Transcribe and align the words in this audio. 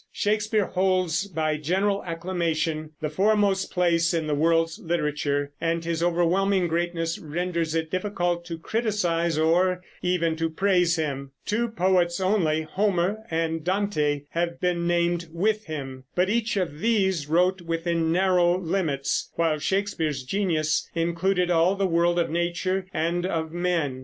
Shakespeare 0.11 0.65
holds, 0.65 1.27
by 1.27 1.57
general 1.57 2.01
acclamation, 2.07 2.89
the 3.01 3.09
foremost 3.11 3.71
place 3.71 4.15
in 4.15 4.25
the 4.25 4.33
world's 4.33 4.79
literature, 4.79 5.51
and 5.61 5.85
his 5.85 6.01
overwhelming 6.01 6.67
greatness 6.67 7.19
renders 7.19 7.75
it 7.75 7.91
difficult 7.91 8.43
to 8.45 8.57
criticise 8.57 9.37
or 9.37 9.83
even 10.01 10.35
to 10.37 10.49
praise 10.49 10.95
him. 10.95 11.33
Two 11.45 11.67
poets 11.67 12.19
only, 12.19 12.63
Homer 12.63 13.19
and 13.29 13.63
Dante, 13.63 14.23
have 14.31 14.59
been 14.59 14.87
named 14.87 15.27
with 15.31 15.65
him; 15.65 16.05
but 16.15 16.31
each 16.31 16.57
of 16.57 16.79
these 16.79 17.27
wrote 17.29 17.61
within 17.61 18.11
narrow 18.11 18.57
limits, 18.57 19.29
while 19.35 19.59
Shakespeare's 19.59 20.23
genius 20.23 20.89
included 20.95 21.51
all 21.51 21.75
the 21.75 21.85
world 21.85 22.17
of 22.17 22.31
nature 22.31 22.87
and 22.91 23.23
of 23.23 23.51
men. 23.53 23.99